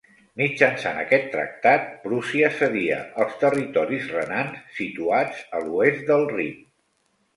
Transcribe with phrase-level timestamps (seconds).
[0.41, 6.57] Mitjançant aquest tractat, Prússia cedia els territoris renans situats a l'oest del Rin.